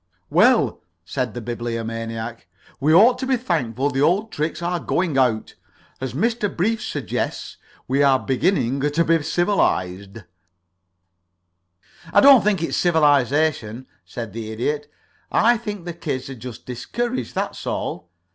"Well," 0.31 0.81
said 1.05 1.35
the 1.35 1.41
Bibliomaniac, 1.41 2.47
"we 2.79 2.91
ought 2.91 3.19
to 3.19 3.27
be 3.27 3.37
thankful 3.37 3.91
the 3.91 4.01
old 4.01 4.31
tricks 4.31 4.59
are 4.63 4.79
going 4.79 5.15
out. 5.15 5.53
As 6.01 6.13
Mr. 6.15 6.49
Brief 6.57 6.81
suggests, 6.81 7.57
we 7.87 8.01
are 8.01 8.17
beginning 8.17 8.79
to 8.81 9.05
be 9.05 9.21
civilized" 9.21 10.23
"I 12.15 12.19
don't 12.19 12.41
think 12.43 12.63
it's 12.63 12.77
civilization," 12.77 13.85
said 14.03 14.33
the 14.33 14.51
Idiot. 14.51 14.91
"I 15.31 15.55
think 15.57 15.85
the 15.85 15.93
kids 15.93 16.31
are 16.31 16.33
just 16.35 16.65
discouraged, 16.65 17.35
that's 17.35 17.67
all. 17.67 18.09